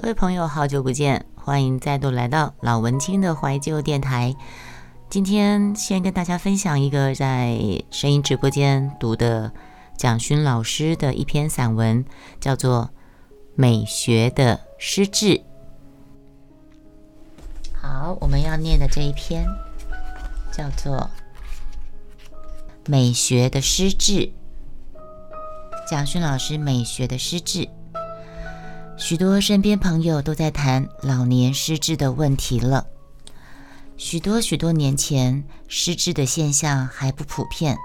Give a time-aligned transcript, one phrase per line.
[0.00, 4.32] 各位朋友，好久不见，欢迎再度来到老文青的怀旧电台。
[5.10, 7.58] 今天先跟大家分享一个在
[7.90, 9.50] 声音直播间读的
[9.96, 12.04] 蒋勋老师的一篇散文，
[12.38, 12.90] 叫做
[13.56, 15.26] 《美学的失智》。
[17.74, 19.44] 好，我们要念的这一篇
[20.52, 20.96] 叫做
[22.86, 24.12] 《美学的失智》。
[25.90, 27.64] 蒋勋老师《美学的失智》。
[28.98, 32.84] 许多身边朋友都在谈老年失智的问题了。
[33.96, 37.78] 许多许多年前，失智的现象还不普遍。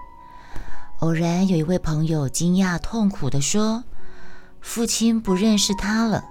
[1.01, 3.83] 偶然有一位朋友惊讶痛苦地说
[4.59, 6.25] ：“父亲不认识他了。”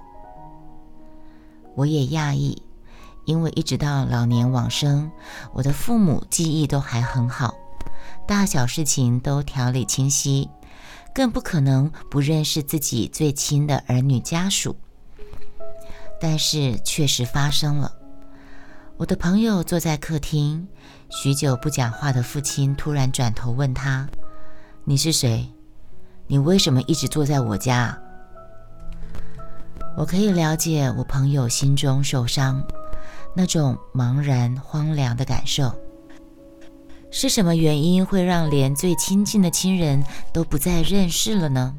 [1.75, 2.61] 我也讶异，
[3.23, 5.09] 因为一直到老年往生，
[5.53, 7.55] 我的父母记忆都还很好，
[8.27, 10.49] 大小事情都条理清晰。
[11.13, 14.75] 更不可能不认识自己最亲的儿女家属，
[16.19, 17.93] 但是确实发生了。
[18.97, 20.67] 我的朋友坐在客厅，
[21.09, 24.07] 许久不讲话的父亲突然转头问他
[24.85, 25.51] ：“你是谁？
[26.27, 27.97] 你为什么一直坐在我家？”
[29.95, 32.65] 我可以了解我朋友心中受伤，
[33.35, 35.71] 那种茫然荒凉的感受。
[37.15, 41.75] 是什么原因会让连最亲近的亲人都不再认识了呢？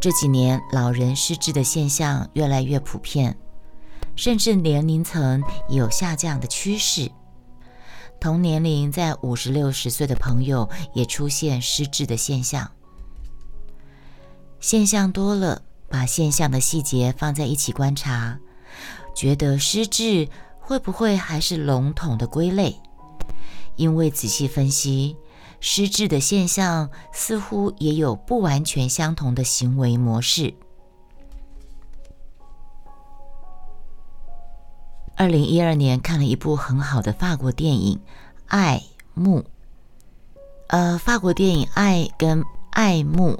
[0.00, 3.36] 这几年老人失智的现象越来越普遍，
[4.14, 7.10] 甚至年龄层也有下降的趋势。
[8.20, 12.70] 同年龄在五十六十岁的朋友也出现失智的现象。
[14.60, 18.38] 现象多了，把现象的细节放在一起观察，
[19.12, 20.28] 觉得失智
[20.60, 22.80] 会不会还是笼统的归类？
[23.76, 25.16] 因为仔细分析，
[25.60, 30.54] 失智的现象似乎也有不完全相同的行为模式。
[35.16, 37.96] 二零一二年看了一部很好的法国电影
[38.46, 38.82] 《爱
[39.14, 39.40] 慕》，
[40.66, 43.30] 呃，法国电影《爱》跟《爱慕》，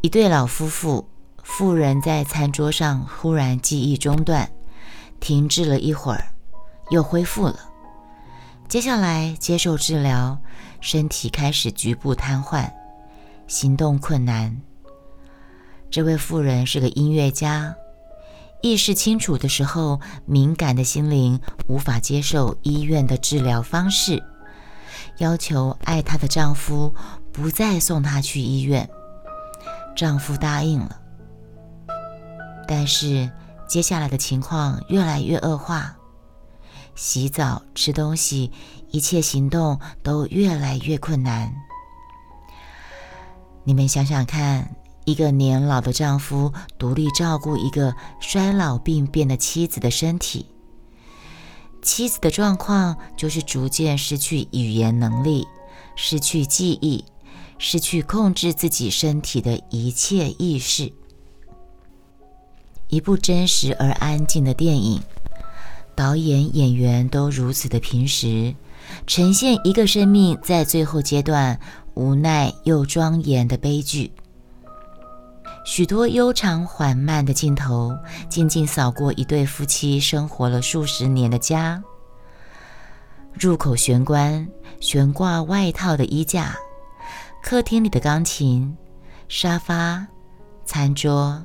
[0.00, 1.08] 一对老夫妇，
[1.44, 4.50] 妇人在餐桌上忽然记忆中断，
[5.20, 6.34] 停滞了一会儿，
[6.90, 7.71] 又恢复了。
[8.72, 10.38] 接下来接受治疗，
[10.80, 12.72] 身体开始局部瘫痪，
[13.46, 14.62] 行动困难。
[15.90, 17.76] 这位妇人是个音乐家，
[18.62, 21.38] 意识清楚的时候，敏感的心灵
[21.68, 24.22] 无法接受医院的治疗方式，
[25.18, 26.94] 要求爱她的丈夫
[27.30, 28.88] 不再送她去医院。
[29.94, 30.98] 丈夫答应了，
[32.66, 33.30] 但是
[33.68, 35.94] 接下来的情况越来越恶化。
[36.94, 38.50] 洗澡、吃东西，
[38.90, 41.52] 一切行动都越来越困难。
[43.64, 50.46] 你们想想看，一个年老的丈夫独立照顾一个衰老病变的妻子的身体，
[51.80, 55.46] 妻子的状况就是逐渐失去语言能力，
[55.96, 57.04] 失去记忆，
[57.58, 60.92] 失去控制自己身体的一切意识。
[62.88, 65.00] 一部真实而安静的电影。
[65.94, 68.54] 导演、演员都如此的平实，
[69.06, 71.58] 呈现一个生命在最后阶段
[71.94, 74.10] 无奈又庄严的悲剧。
[75.64, 77.96] 许多悠长缓慢的镜头，
[78.28, 81.82] 静静扫过一对夫妻生活了数十年的家。
[83.32, 84.48] 入口玄关，
[84.80, 86.56] 悬挂外套的衣架，
[87.42, 88.76] 客厅里的钢琴、
[89.28, 90.04] 沙发、
[90.64, 91.40] 餐桌，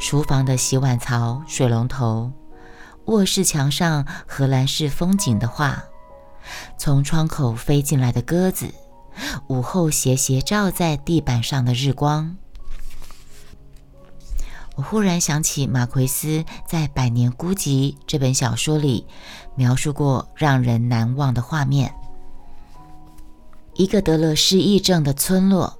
[0.00, 2.30] 厨房的洗碗槽、水龙头。
[3.10, 5.82] 卧室墙上荷兰式风景的画，
[6.78, 8.72] 从窗口飞进来的鸽子，
[9.48, 12.36] 午后斜斜照在地板上的日光。
[14.76, 19.04] 我忽然想起马奎斯在《百年孤寂》这本小说里
[19.56, 21.92] 描述过让人难忘的画面：
[23.74, 25.76] 一个得了失忆症的村落，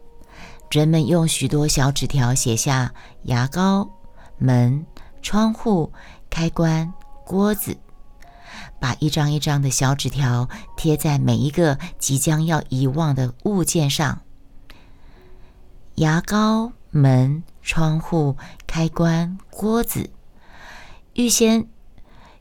[0.69, 3.88] 人们用许多小纸条写下牙膏、
[4.37, 4.84] 门、
[5.22, 5.93] 窗户、
[6.28, 6.93] 开关。
[7.31, 7.77] 锅子，
[8.81, 14.23] 把一张一张的小纸条贴在每一个即将要遗忘的物件上。
[15.94, 18.37] 牙膏、门、窗户、
[18.67, 20.11] 开关、锅子，
[21.15, 21.69] 预先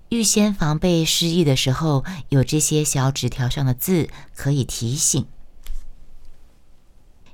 [0.10, 5.28] 预先防备失忆的时候，有这些小纸条上的字可以提醒。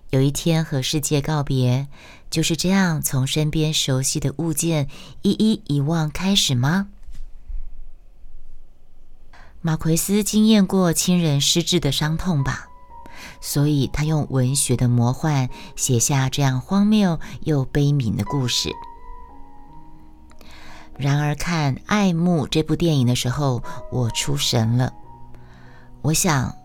[0.10, 1.88] 有一天和世界告别，
[2.30, 4.90] 就是这样从身边熟悉的物件
[5.22, 6.90] 一一遗忘开始吗？
[9.65, 12.67] 马奎斯经验过亲人失智的伤痛吧，
[13.41, 18.69] 所以他用文学的魔幻写下这样荒谬又悲悯的故事。
[20.95, 24.94] 然而看《爱慕》这部电影的时候，我出神了。
[26.03, 26.56] 我想，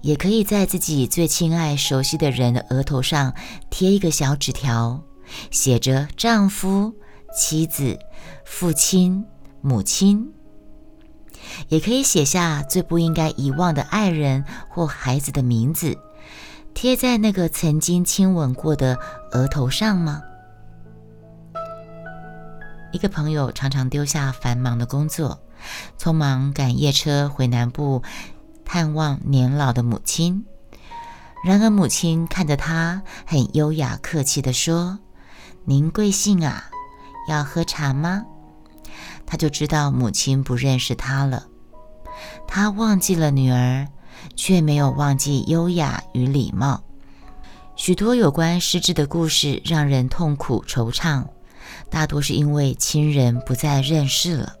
[0.00, 3.34] 也可以在自己最亲爱、熟悉的人的额头上
[3.68, 5.02] 贴一个小纸条，
[5.50, 6.94] 写着“丈夫、
[7.36, 7.98] 妻子、
[8.44, 9.26] 父亲、
[9.60, 10.32] 母亲”，
[11.68, 15.98] 也可以写下最不应该遗忘的爱人或孩子的名字，
[16.74, 18.98] 贴在那个曾经亲吻过的
[19.32, 20.22] 额头上吗？
[22.92, 25.40] 一个朋友常常丢下繁忙的工作，
[25.98, 28.02] 匆忙赶夜车回南部
[28.64, 30.44] 探望年老的母亲。
[31.44, 34.98] 然而，母亲看着他，很优雅客气地说
[35.66, 36.70] ：“您贵姓啊？
[37.28, 38.24] 要喝茶吗？”
[39.26, 41.46] 他就知道母亲不认识他了。
[42.46, 43.88] 他忘记了女儿，
[44.36, 46.82] 却没有忘记优雅与礼貌。
[47.76, 51.24] 许多有关失智的故事，让人痛苦惆怅。
[51.90, 54.54] 大多是因为亲人不再认识了，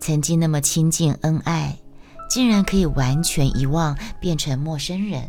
[0.00, 1.78] 曾经那么亲近恩爱，
[2.28, 5.28] 竟然可以完全遗忘，变成陌生人。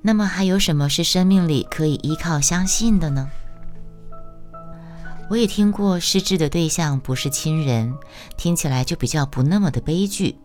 [0.00, 3.30] 那么还有什么是生命里可以依靠、相信的呢？
[5.32, 7.94] 我也听过失智的对象不是亲人，
[8.36, 10.36] 听起来就比较不那么的悲剧。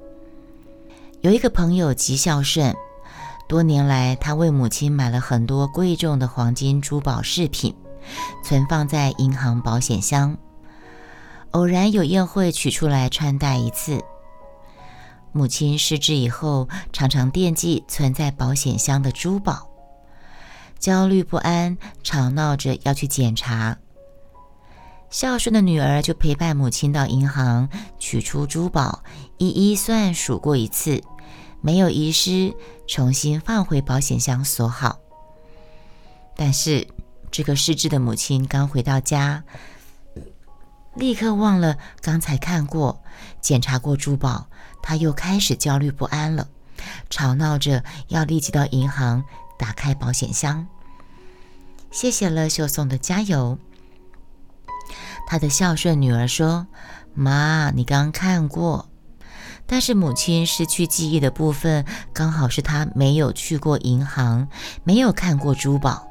[1.19, 2.73] 有一个朋友极孝顺，
[3.49, 7.75] 多年来他为母亲买了很多贵重的黄金珠宝饰品。
[8.45, 10.37] 存放在银行保险箱，
[11.51, 14.01] 偶然有宴会取出来穿戴一次。
[15.33, 19.69] 母亲失智以后，常常惦记存在保险箱的珠宝，
[20.79, 23.77] 焦虑不安，吵闹着要去检查。
[25.09, 29.03] 孝顺的女儿就陪伴母亲到银行取出珠宝，
[29.37, 31.01] 一一算数过一次，
[31.61, 32.53] 没有遗失，
[32.87, 34.99] 重新放回保险箱锁好。
[36.35, 36.87] 但是。
[37.29, 39.43] 这个失智的母亲刚回到家，
[40.95, 43.03] 立刻忘了刚才看过、
[43.41, 44.47] 检查过珠宝，
[44.81, 46.47] 她又开始焦虑不安了，
[47.09, 49.25] 吵闹着要立即到银行
[49.59, 50.65] 打开保险箱。
[51.91, 53.59] 谢谢了秀送的加油。
[55.27, 56.65] 他的孝顺女儿说
[57.13, 58.89] ：“妈，你刚看过，
[59.65, 64.47] 但是母亲失去记忆的部分，刚好是他没有去过银行，
[64.85, 66.07] 没有看过珠宝。”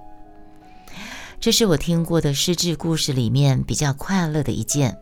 [1.41, 4.99] 这是我听过的失智故事里面比较快乐的一件。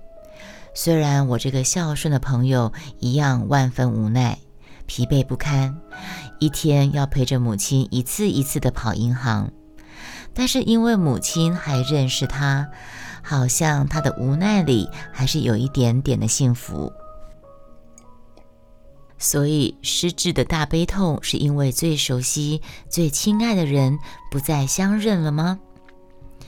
[0.75, 4.39] 虽然我这个孝顺的朋友一样万分无奈、
[4.87, 5.77] 疲惫不堪，
[6.41, 9.51] 一天要陪着母亲一次一次的跑银行，
[10.35, 12.69] 但是因为母亲还认识他，
[13.23, 16.93] 好像他的无奈里还是有一点点的幸福。
[19.17, 22.61] 所以失智的大悲痛，是因为最熟悉、
[22.91, 23.99] 最亲爱的人
[24.31, 25.61] 不再相认了吗？《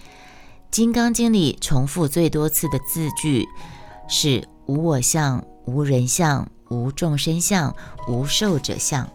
[0.71, 3.47] 金刚经》里重复最多次的字句
[4.09, 7.75] 是“无我相、无人相、无众生相、
[8.09, 9.09] 无寿者相”。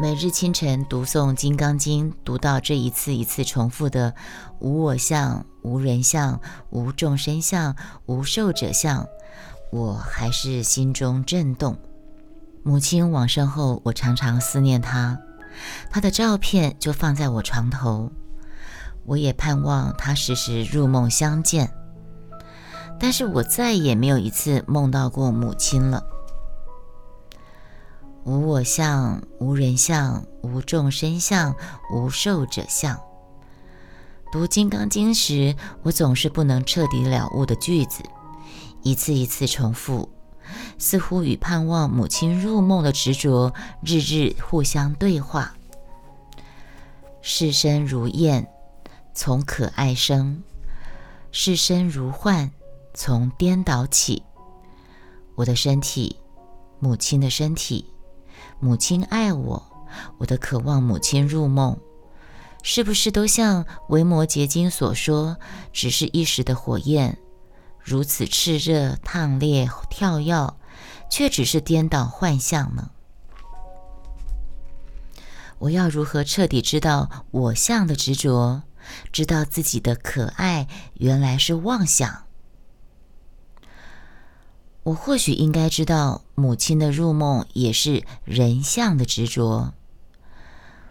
[0.00, 4.14] 每日清晨读诵《金刚经》，读到这一次一次重复的
[4.58, 6.40] “无我相、无人相、
[6.70, 9.06] 无众生相、无寿者相”，
[9.70, 11.76] 我还是心中震动。
[12.62, 15.20] 母亲往生后，我常常思念她，
[15.90, 18.10] 她的照片就放在我床头。
[19.04, 21.70] 我也盼望她时时入梦相见，
[22.98, 26.02] 但是我再也没有一次梦到过母亲了。
[28.24, 31.54] 无我相，无人相，无众生相，
[31.92, 32.98] 无寿者相。
[34.30, 38.02] 读《金刚经》时，我总是不能彻底了悟的句子，
[38.82, 40.08] 一次一次重复，
[40.78, 43.52] 似乎与盼望母亲入梦的执着
[43.84, 45.54] 日日互相对话。
[47.20, 48.48] 世身如燕。
[49.14, 50.42] 从可爱生，
[51.32, 52.48] 视身如幻；
[52.94, 54.22] 从颠倒起，
[55.34, 56.16] 我的身体，
[56.78, 57.84] 母亲的身体，
[58.64, 59.60] 母亲爱我，
[60.18, 61.76] 我的渴望母亲入梦，
[62.62, 65.36] 是不是都像《维摩诘经》所说，
[65.72, 67.18] 只是一时的火焰，
[67.80, 70.54] 如此炽热、烫烈、跳跃，
[71.10, 72.92] 却只是颠倒幻象呢？
[75.58, 78.62] 我要如何彻底知道我相的执着？
[79.10, 82.26] 知道自己的可爱原来是妄想。
[84.84, 89.74] 我或许应该知道，母亲的入梦也是人像的执着。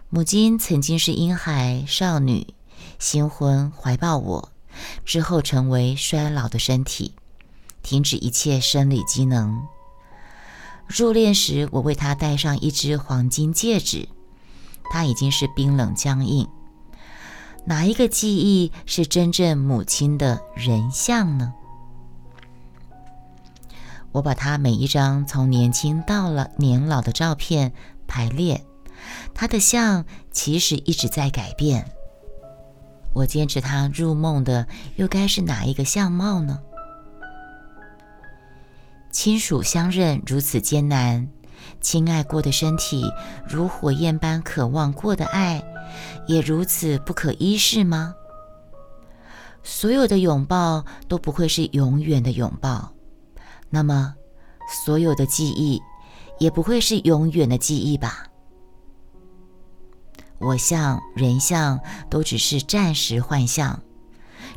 [0.08, 2.54] 母亲曾经是婴孩少女，
[2.98, 4.52] 新婚怀抱我，
[5.04, 7.14] 之后成为衰老的身体，
[7.82, 9.62] 停止一切生理机能。
[10.86, 14.08] 入殓时，我为她戴上一只黄金戒指，
[14.90, 16.48] 她已经是冰冷僵硬。
[17.66, 21.54] 哪一个记忆是真正母亲的人像呢？
[24.12, 27.72] 我把他每一张从年轻到了年老的照片
[28.06, 28.64] 排列，
[29.34, 31.90] 他的像其实一直在改变。
[33.14, 34.66] 我坚持他入梦的
[34.96, 36.60] 又该是哪一个相貌呢？
[39.10, 41.28] 亲属相认如此艰难，
[41.80, 43.04] 亲爱过的身体
[43.46, 45.62] 如火焰般渴望过的爱。
[46.26, 48.14] 也如此不可一世吗？
[49.62, 52.92] 所有的拥抱都不会是永远的拥抱，
[53.74, 54.14] 那么
[54.84, 55.80] 所有的记忆
[56.38, 58.26] 也不会是永远的记忆吧？
[60.38, 63.80] 我像人像都只是暂时幻象，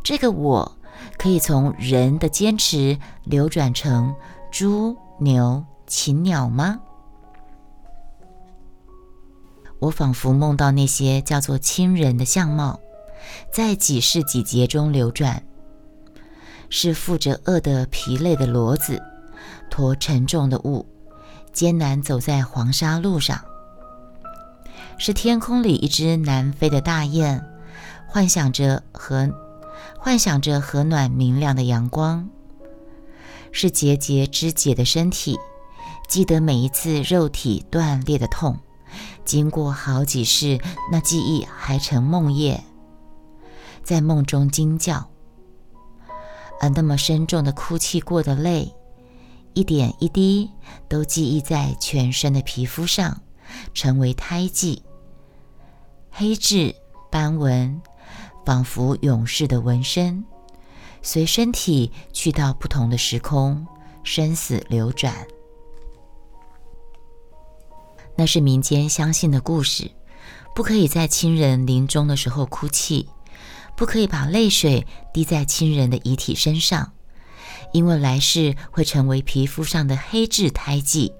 [0.04, 0.78] 这个我
[1.18, 4.14] 可以从人的坚持流转成
[4.52, 6.82] 猪、牛、禽、鸟吗？
[9.80, 12.80] 我仿佛梦到那些叫做亲人的相貌，
[13.54, 15.46] 在几世几劫中流转，
[16.70, 19.02] 是负着饿的疲累的骡子，
[19.70, 20.86] 驮沉重的物，
[21.54, 23.38] 艰难走在黄沙路上；
[24.98, 27.44] 是天空里一只南飞的大雁，
[28.08, 29.32] 幻想着和
[29.98, 32.30] 幻想着和暖明亮的阳光；
[33.52, 35.38] 是节节肢解的身体，
[36.08, 38.60] 记得每一次肉体断裂的痛。
[39.26, 40.60] 经过好几世，
[40.92, 42.60] 那记忆还成梦魇，
[43.84, 45.10] 在梦中惊叫，
[46.60, 48.74] 而那么深重的哭泣过的泪，
[49.54, 50.50] 一点一滴
[50.88, 53.22] 都记忆在全身的皮肤上，
[53.74, 54.84] 成为胎记，
[56.10, 56.76] 黑痣
[57.12, 57.82] 斑纹，
[58.46, 60.26] 仿佛永世的纹身，
[61.02, 63.66] 随身体去到不同的时空，
[64.04, 65.14] 生死流转。
[68.18, 69.92] 那是民间相信的故事，
[70.56, 73.10] 不可以在亲人临终的时候哭泣，
[73.76, 76.94] 不可以把泪水滴在亲人的遗体身上，
[77.74, 81.12] 因为来世会成为皮肤上的黑痣胎记。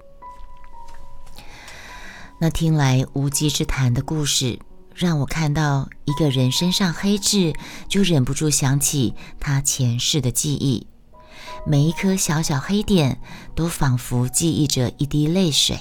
[2.40, 4.58] 那听来无稽之谈的故事，
[4.94, 7.54] 让我看到一个人身上黑痣，
[7.88, 10.86] 就忍不住想起他前世的记忆，
[11.66, 13.20] 每一颗小小黑点，
[13.54, 15.78] 都仿佛记忆着一滴泪水。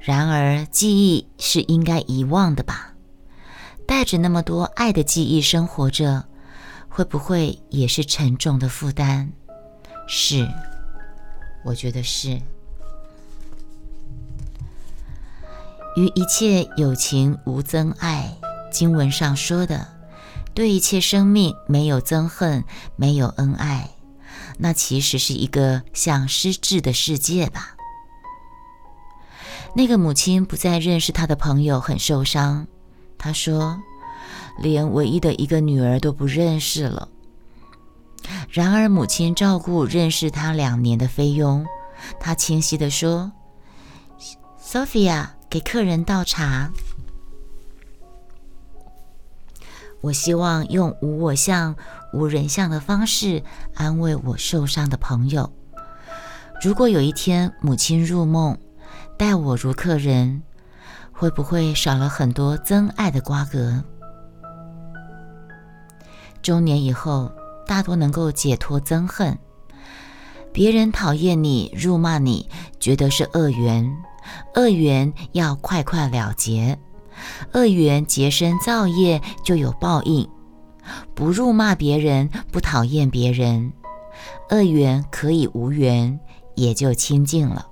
[0.00, 2.89] 然而，记忆是应该遗忘的吧？
[3.90, 6.24] 带着那么多爱的记忆生活着，
[6.88, 9.30] 会不会也是沉重的负担？
[10.06, 10.46] 是，
[11.64, 12.40] 我觉得是。
[15.96, 18.32] 于一切有情无增爱，
[18.70, 19.88] 经文上说的，
[20.54, 22.62] 对一切生命没有憎恨，
[22.94, 23.90] 没有恩爱，
[24.58, 27.74] 那其实是一个像失智的世界吧？
[29.74, 32.68] 那个母亲不再认识她的朋友，很受伤。
[33.20, 33.78] 他说
[34.58, 37.08] ：“连唯一的一个女儿都不认识了。”
[38.50, 41.64] 然而，母亲照顾认识他两年的菲佣。
[42.18, 43.30] 他清晰地说
[44.58, 46.72] ：“Sophia，给客人倒茶。
[50.00, 51.76] 我希望用无我相、
[52.14, 53.42] 无人相的方式
[53.74, 55.52] 安慰我受伤的朋友。
[56.62, 58.56] 如果有一天母亲入梦，
[59.18, 60.42] 待我如客人，
[61.20, 63.84] 会不会少了很多真爱的瓜葛？
[66.40, 67.30] 中年以后，
[67.66, 69.38] 大多能够解脱憎恨。
[70.50, 72.48] 别人讨厌你、辱骂你，
[72.78, 73.94] 觉得是恶缘，
[74.54, 76.78] 恶缘要快快了结。
[77.52, 80.26] 恶缘结生造业，就有报应。
[81.14, 83.70] 不辱骂别人，不讨厌别人，
[84.48, 86.18] 恶缘可以无缘，
[86.54, 87.66] 也就清净了。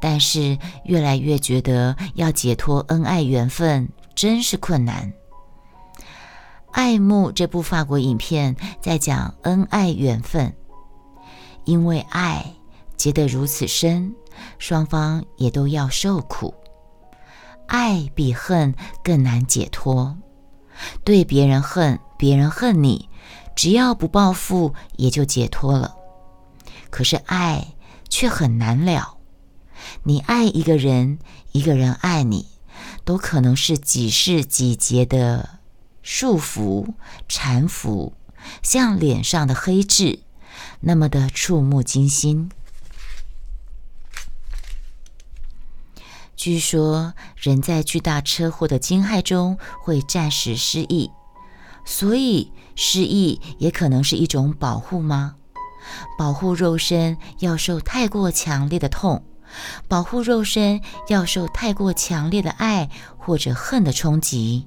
[0.00, 5.12] 但是越来越觉得要解脱恩爱缘分真是困难。
[6.72, 10.54] 爱慕这部法国影片在讲恩爱缘分，
[11.64, 12.44] 因为爱
[12.96, 14.14] 结得如此深，
[14.58, 16.54] 双方也都要受苦。
[17.66, 18.74] 爱比恨
[19.04, 20.16] 更难解脱。
[21.04, 23.08] 对别人恨，别人恨你，
[23.54, 25.94] 只要不报复也就解脱了。
[26.90, 27.66] 可是爱
[28.08, 29.18] 却很难了。
[30.04, 31.18] 你爱一个人，
[31.52, 32.46] 一个人爱你，
[33.04, 35.60] 都可能是几世几劫的
[36.02, 36.94] 束缚、
[37.28, 38.12] 缠缚，
[38.62, 40.20] 像脸上的黑痣，
[40.80, 42.50] 那么的触目惊心。
[46.34, 51.12] 据说人在巨大车祸的惊骇中会暂时失忆，
[51.84, 55.36] 所以失忆也可能是一种保护吗？
[56.18, 59.24] 保护肉身要受太过强烈的痛。
[59.88, 64.66] 保护肉身要受太过强烈的爱或者恨的冲击。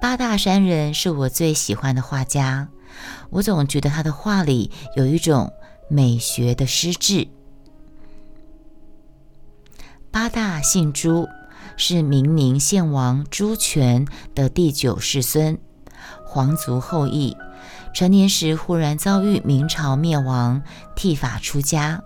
[0.00, 2.68] 八大山人是我最喜欢的画家，
[3.30, 5.52] 我总觉得他的画里有一种
[5.88, 7.28] 美学的诗志。
[10.10, 11.28] 八大姓朱，
[11.76, 15.58] 是明宁献王朱权的第九世孙，
[16.24, 17.36] 皇族后裔。
[17.92, 20.62] 成年时忽然遭遇明朝灭亡，
[20.94, 22.02] 剃发出家。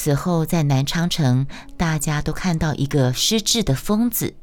[0.00, 4.36] 此后在南昌城，大家都看到一个失智的疯子，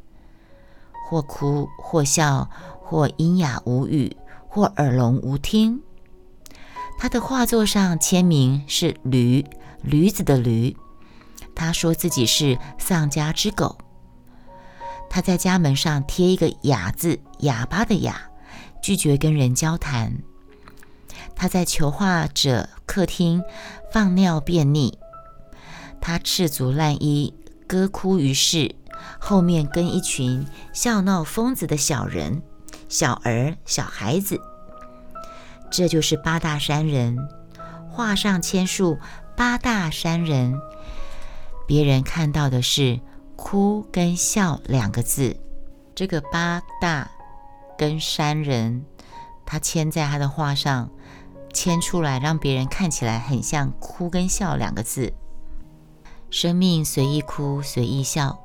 [1.08, 2.50] 或哭或笑，
[2.82, 4.18] 或阴哑无语，
[4.50, 5.82] 或耳聋无听。
[7.00, 9.46] 他的画作上签名是“驴”，
[9.82, 10.76] 驴子的“驴”。
[11.56, 13.78] 他说自己是丧家之狗。
[15.10, 18.30] 他在家门上贴一个“哑”字，哑巴的“哑”，
[18.84, 20.18] 拒绝跟人交谈。
[21.34, 23.42] 他在求画者客厅
[23.90, 24.94] 放尿便溺。
[26.08, 27.34] 他赤足烂衣，
[27.66, 28.76] 歌哭于世，
[29.18, 32.44] 后面跟一群笑闹疯子的小人、
[32.88, 34.40] 小儿、小孩子。
[35.72, 37.18] 这就是八大山人，
[37.90, 39.00] 画上签数
[39.36, 40.54] “八大山人”。
[41.66, 43.00] 别人看到的是
[43.36, 45.36] “哭”跟“笑”两个字。
[45.96, 47.10] 这个“八大”
[47.80, 48.86] 跟“山人”，
[49.44, 50.92] 他签在他的画上，
[51.52, 55.12] 签出来让别人看起来很像“哭”跟“笑”两个字。
[56.38, 58.38] 生命随意哭，随意笑。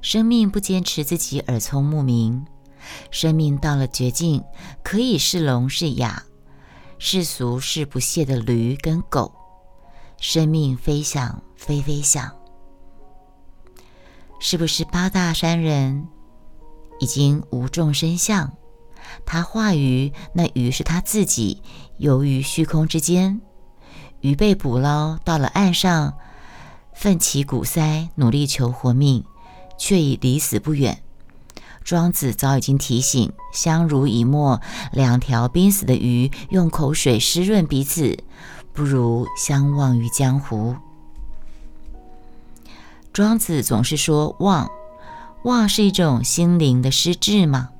[0.00, 2.46] 生命不坚持自己耳聪目明。
[3.10, 4.44] 生命到了绝境，
[4.84, 6.22] 可以是聋是哑，
[7.00, 9.32] 世俗是不屑的驴跟狗。
[10.18, 12.30] 生命飞翔，飞飞翔。
[14.38, 16.06] 是不是八大山人
[17.00, 18.52] 已经无众生相？
[19.26, 21.60] 他画鱼，那鱼是他自己
[21.96, 23.40] 游于虚空之间。
[24.20, 26.16] 鱼被捕捞到了岸上。
[27.02, 29.24] 奋起骨塞，努力求活命，
[29.76, 31.02] 却已离死不远。
[31.82, 34.60] 庄子早已经提醒：相濡以沫，
[34.92, 38.22] 两条濒死的鱼用口水湿润彼此，
[38.72, 40.76] 不如相忘于江湖。
[43.12, 44.70] 庄子总是说忘，
[45.42, 47.70] 忘是一种心灵的失智吗？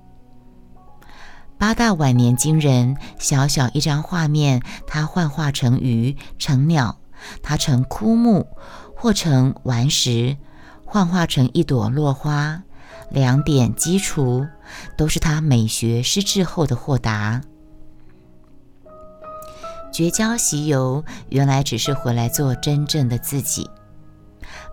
[1.56, 6.98] 八大晚年惊人，小小一张画面，他幻化成鱼，成鸟，
[7.40, 8.48] 他成枯木。
[9.02, 10.36] 或成顽石，
[10.84, 12.62] 幻化成一朵落花，
[13.10, 14.46] 两点基础
[14.96, 17.42] 都是他美学失智后的豁达。
[19.92, 23.68] 绝交习游，原来只是回来做真正的自己。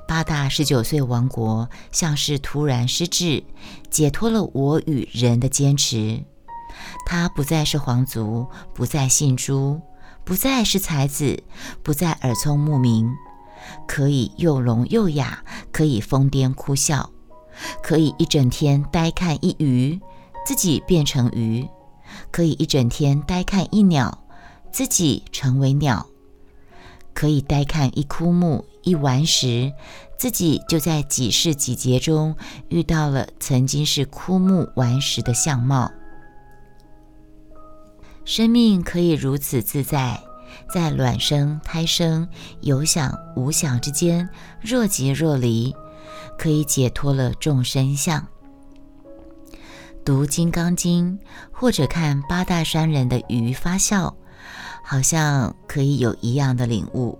[0.07, 3.43] 八大十九岁亡国，像是突然失智，
[3.89, 6.23] 解脱了我与人的坚持。
[7.07, 9.81] 他不再是皇族，不再姓朱，
[10.23, 11.41] 不再是才子，
[11.81, 13.11] 不再耳聪目明。
[13.87, 17.09] 可以又聋又哑，可以疯癫哭笑，
[17.81, 19.99] 可以一整天呆看一鱼，
[20.45, 21.67] 自己变成鱼；
[22.31, 24.23] 可以一整天呆看一鸟，
[24.71, 26.05] 自己成为鸟；
[27.13, 29.73] 可以呆看一枯木、一顽石，
[30.17, 32.35] 自己就在几世几劫中
[32.69, 35.91] 遇到了曾经是枯木顽石的相貌。
[38.25, 40.21] 生命可以如此自在。
[40.71, 42.27] 在卵生、胎生、
[42.61, 44.29] 有想无想之间，
[44.61, 45.75] 若即若离，
[46.37, 48.25] 可以解脱了众生相。
[50.05, 51.19] 读《金刚经》
[51.51, 54.15] 或者看八大山人的鱼发笑，
[54.83, 57.17] 好像可以有一样的领悟。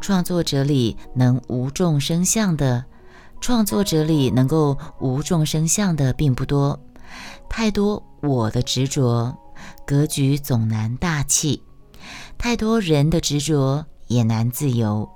[0.00, 2.84] 创作者里能无众生相的，
[3.40, 6.78] 创作者里能够无众生相的并不多，
[7.48, 9.36] 太多我的执着。
[9.86, 11.62] 格局总难大气，
[12.46, 15.10] 太多人的执着也难自由。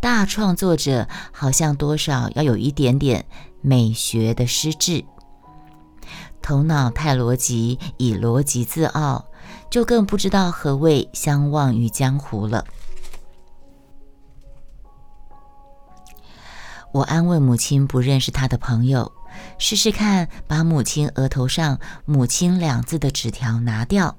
[0.00, 3.26] 大创作者好像多少要有一点点
[3.60, 5.04] 美学的失智，
[6.40, 9.24] 头脑太逻辑，以逻辑自傲，
[9.72, 12.64] 就更不知道何谓相忘于江湖了。
[16.92, 19.10] 我安慰母亲不认识他的朋友。
[19.58, 24.16] 试试看，把母亲额头上“母亲”两字的纸条拿掉，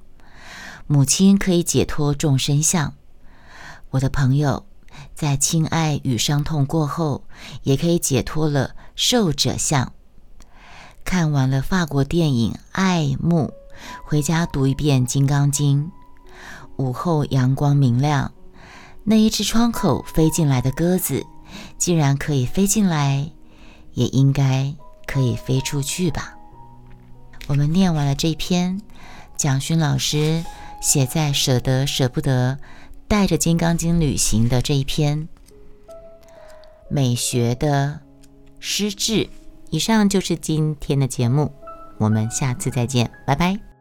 [0.88, 2.94] 母亲可以解脱众生相。
[3.90, 4.66] 我的朋友，
[5.14, 7.24] 在亲爱与伤痛过后，
[7.64, 9.94] 也可以解脱了受者相。
[11.04, 13.48] 看完了法国电影《爱慕》，
[14.06, 15.86] 回家读一遍《金刚经》。
[16.78, 18.32] 午后阳光明亮，
[19.04, 21.26] 那一只窗口飞进来的鸽子，
[21.78, 23.32] 既然可以飞进来，
[23.94, 24.74] 也应该。
[25.06, 26.34] 可以飞出去吧。
[27.48, 28.82] 我们念完了这篇
[29.38, 30.44] 蒋勋老师
[30.84, 32.60] 写在舍得舍不得
[33.08, 35.30] 带着《金刚经》旅行的这一篇
[36.90, 38.02] 美学的
[38.60, 39.30] 诗志。
[39.70, 41.54] 以上就是今天的节目，
[41.98, 43.73] 我们下次再见，拜拜。